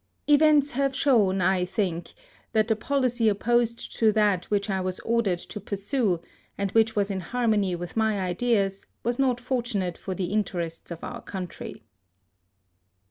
Events 0.27 0.71
have 0.71 0.95
shown, 0.95 1.41
I 1.41 1.63
think, 1.63 2.13
that 2.53 2.67
the 2.67 2.75
policy 2.75 3.29
opposed 3.29 3.95
to 3.97 4.11
that 4.13 4.45
which 4.45 4.67
I 4.67 4.81
was 4.81 4.99
ordered 5.01 5.37
to 5.37 5.59
pursue, 5.59 6.19
and 6.57 6.71
which 6.71 6.95
was 6.95 7.11
in 7.11 7.19
harmony 7.19 7.75
with 7.75 7.95
my 7.95 8.19
ideas, 8.19 8.83
was 9.03 9.19
not 9.19 9.39
fortunate 9.39 9.99
for 9.99 10.15
the 10.15 10.33
interests 10.33 10.89
of 10.89 11.03
our 11.03 11.21
country. 11.21 11.83